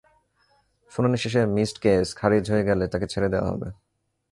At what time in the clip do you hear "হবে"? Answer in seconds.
3.51-3.67